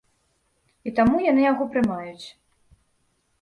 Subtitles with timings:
[0.89, 2.25] І таму яны яго прымаюць.